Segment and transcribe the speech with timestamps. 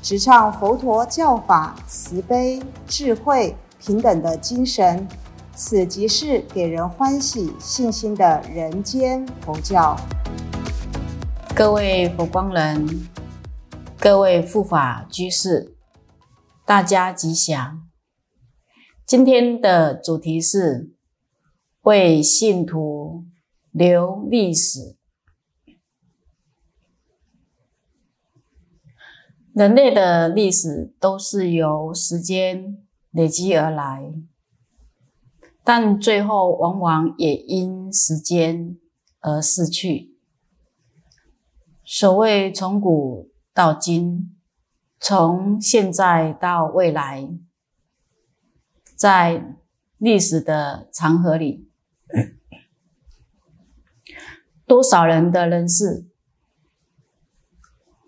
[0.00, 5.06] 直唱佛陀教法慈悲、智慧、平等的精神，
[5.54, 9.96] 此即是给人欢喜、信心的人间佛教。
[11.54, 12.86] 各位佛光人，
[13.98, 15.74] 各位护法居士，
[16.64, 17.82] 大家吉祥。
[19.04, 20.92] 今天的主题是
[21.82, 23.24] 为信徒
[23.72, 24.97] 留历史。
[29.58, 32.78] 人类的历史都是由时间
[33.10, 34.14] 累积而来，
[35.64, 38.78] 但最后往往也因时间
[39.18, 40.14] 而逝去。
[41.84, 44.36] 所谓从古到今，
[45.00, 47.28] 从现在到未来，
[48.94, 49.56] 在
[49.96, 51.68] 历史的长河里，
[54.64, 56.07] 多少人的人事。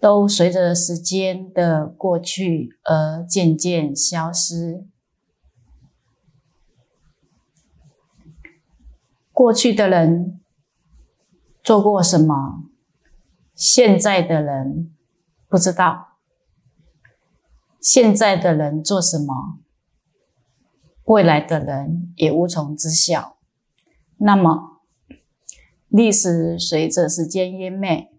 [0.00, 4.86] 都随着时间的过去而渐渐消失。
[9.32, 10.40] 过去的人
[11.62, 12.64] 做过什么，
[13.54, 14.94] 现在的人
[15.48, 16.16] 不知道；
[17.80, 19.58] 现在的人做什么，
[21.04, 23.38] 未来的人也无从知晓。
[24.16, 24.80] 那么，
[25.88, 28.12] 历史随着时间湮灭。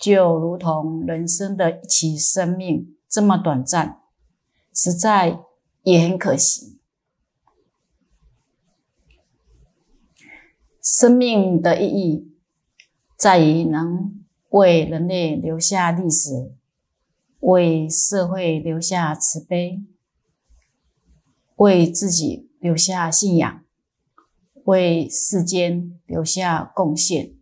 [0.00, 4.00] 就如同人生的一起生命这么短暂，
[4.72, 5.40] 实在
[5.82, 6.78] 也很可惜。
[10.82, 12.32] 生命的意义
[13.14, 16.54] 在于能为人类留下历史，
[17.40, 19.82] 为社会留下慈悲，
[21.56, 23.62] 为自己留下信仰，
[24.64, 27.34] 为世间留下贡献。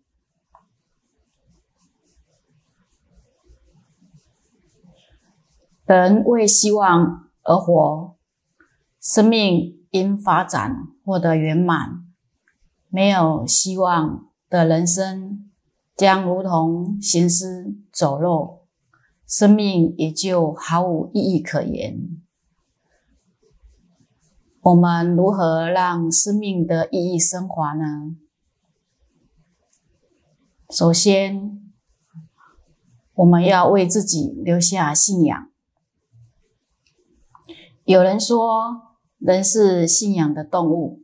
[5.89, 8.15] 人为希望而活，
[9.01, 12.05] 生命因发展获得圆满。
[12.91, 15.51] 没有希望的人生，
[15.97, 18.67] 将如同行尸走肉，
[19.27, 22.21] 生命也就毫无意义可言。
[24.61, 28.15] 我们如何让生命的意义升华呢？
[30.69, 31.73] 首先，
[33.15, 35.51] 我们要为自己留下信仰。
[37.89, 41.01] 有人说，人是信仰的动物。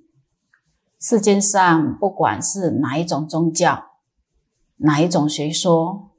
[1.00, 3.93] 世间上，不管是哪一种宗教、
[4.77, 6.11] 哪一种学说，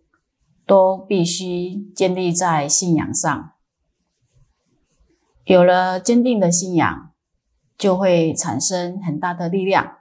[0.65, 3.51] 都必须建立在信仰上。
[5.43, 7.11] 有了坚定的信仰，
[7.77, 9.97] 就会产生很大的力量，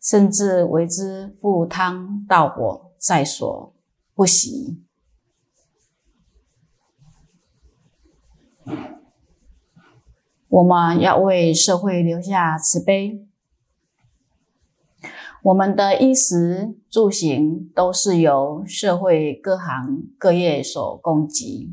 [0.00, 3.74] 甚至为之赴汤蹈火，在所
[4.14, 4.82] 不惜。
[10.48, 13.24] 我们要为社会留下慈悲。
[15.42, 21.70] 我们的衣食住行都是由社会各行各业所供给，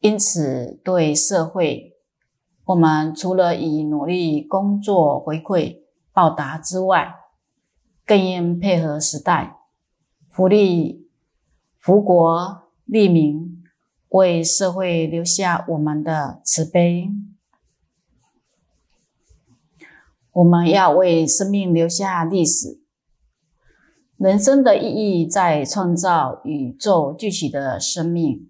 [0.00, 1.92] 因此对社会，
[2.64, 5.80] 我们除了以努力工作回馈
[6.12, 7.14] 报答之外，
[8.06, 9.58] 更应配合时代，
[10.30, 11.08] 福利
[11.78, 13.62] 福国利民，
[14.08, 17.10] 为社会留下我们的慈悲。
[20.38, 22.80] 我们要为生命留下历史。
[24.16, 28.48] 人生的意义在创造宇宙具体的生命。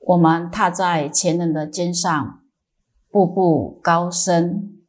[0.00, 2.40] 我们踏在前人的肩上，
[3.08, 4.80] 步步高升，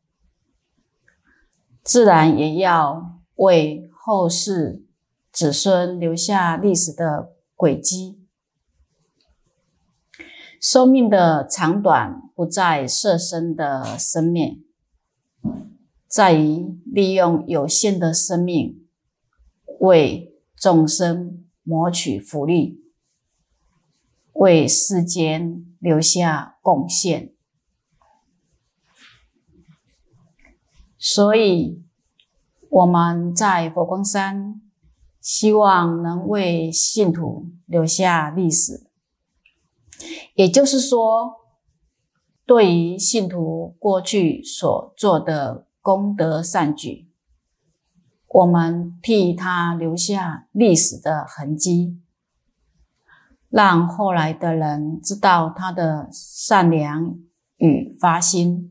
[1.83, 4.83] 自然也要为后世
[5.31, 8.23] 子孙留下历史的轨迹。
[10.59, 14.63] 生命的长短不在色身的生命。
[16.17, 18.87] 在于利用有限的生命
[19.81, 22.81] 为众生谋取福利，
[24.33, 27.35] 为世间留下贡献。
[30.97, 31.83] 所以
[32.67, 34.59] 我们在佛光山，
[35.21, 38.87] 希望能为信徒留下历史。
[40.33, 41.35] 也就是说，
[42.43, 47.07] 对于信徒过去所做的功德善举，
[48.27, 51.97] 我们替他留下历史的痕迹，
[53.47, 57.17] 让后来的人知道他的善良
[57.55, 58.69] 与发心，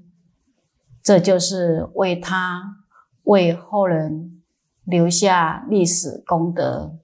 [1.03, 2.85] 这就是为他
[3.23, 4.43] 为后人
[4.85, 6.99] 留下历史功德。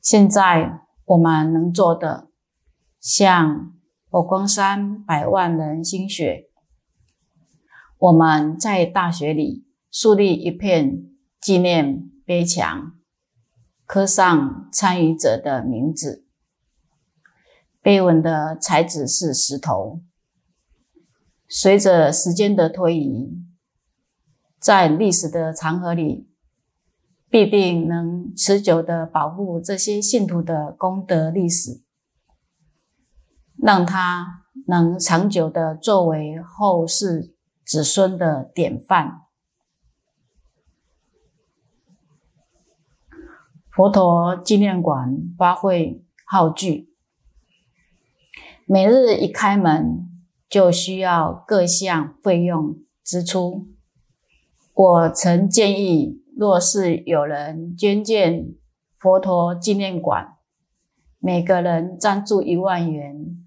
[0.00, 2.28] 现在我们能做的，
[3.00, 3.73] 像
[4.14, 6.48] 火光山百万人心血，
[7.98, 11.02] 我们在大学里树立一片
[11.40, 12.92] 纪念碑墙，
[13.84, 16.24] 刻上参与者的名字。
[17.82, 20.00] 碑文的材质是石头，
[21.48, 23.36] 随着时间的推移，
[24.60, 26.30] 在历史的长河里。
[27.28, 31.82] 必定能持久的保护这些信徒的功德历史，
[33.56, 37.34] 让他能长久的作为后世
[37.64, 39.22] 子孙的典范。
[43.70, 46.90] 佛陀纪念馆花卉浩巨，
[48.66, 50.08] 每日一开门
[50.48, 53.68] 就需要各项费用支出。
[54.72, 56.24] 我曾建议。
[56.36, 58.56] 若是有人捐建
[58.98, 60.36] 佛陀纪念馆，
[61.20, 63.43] 每个人赞助一万元，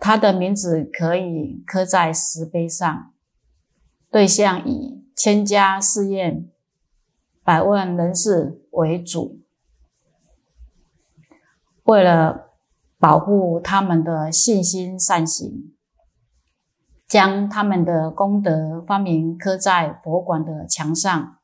[0.00, 3.12] 他的名字可以刻在石碑上，
[4.10, 6.50] 对象以千家寺院、
[7.44, 9.42] 百万人士为主。
[11.84, 12.54] 为了
[12.98, 15.74] 保护他们的信心善行，
[17.06, 21.36] 将他们的功德发明刻在佛馆的墙上。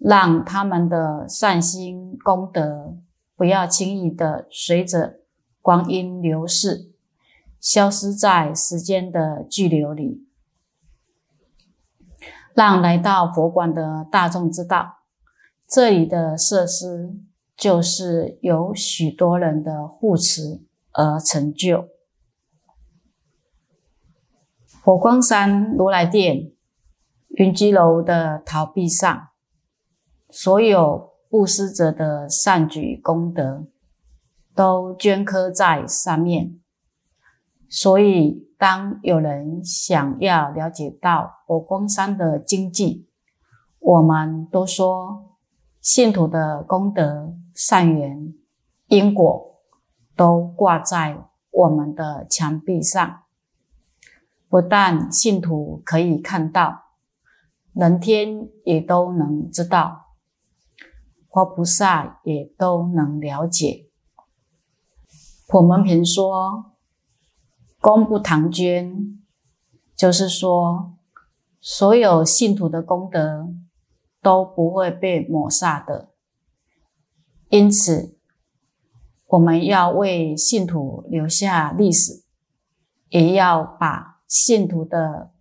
[0.00, 2.96] 让他们的善心功德
[3.34, 5.22] 不要轻易的随着
[5.60, 6.87] 光阴流逝，
[7.70, 10.26] 消失在时间的巨流里。
[12.54, 15.00] 让来到佛馆的大众知道，
[15.66, 17.14] 这里的设施
[17.54, 20.62] 就是有许多人的护持
[20.92, 21.90] 而成就。
[24.82, 26.50] 火光山如来殿
[27.36, 29.28] 云居楼的陶壁上。
[30.30, 33.66] 所有布施者的善举功德，
[34.54, 36.58] 都镌刻在上面。
[37.68, 43.06] 所以，当有人想要了解到佛光山的经济，
[43.78, 45.36] 我们都说
[45.80, 48.34] 信徒的功德、善缘、
[48.86, 49.60] 因果，
[50.16, 51.18] 都挂在
[51.50, 53.22] 我们的墙壁上。
[54.48, 56.84] 不但信徒可以看到，
[57.74, 60.06] 人天也都能知道。
[61.30, 63.90] 佛菩萨也都能了解。
[65.46, 66.72] 普门平说
[67.80, 69.18] ：“功不唐捐”，
[69.96, 70.94] 就是说，
[71.60, 73.48] 所有信徒的功德
[74.22, 76.10] 都不会被抹煞的。
[77.48, 78.16] 因此，
[79.26, 82.22] 我们要为信徒留下历史，
[83.08, 85.32] 也要把信徒的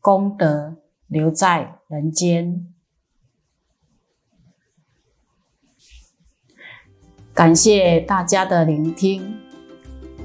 [0.00, 0.76] 功德
[1.06, 2.72] 留在人间。
[7.34, 9.36] 感谢大家的聆听，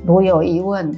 [0.05, 0.98] 如有疑问，